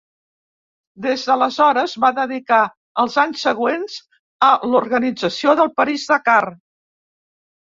Des 1.05 1.25
d'aleshores, 1.27 1.93
va 2.05 2.09
dedicar 2.19 2.61
els 3.03 3.17
anys 3.25 3.43
següents 3.49 3.99
a 4.49 4.51
l'organització 4.73 5.55
del 5.61 5.71
París-Dakar. 5.83 6.41